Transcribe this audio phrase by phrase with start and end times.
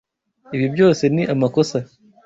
[0.55, 1.77] Ibi byose ni amakosa.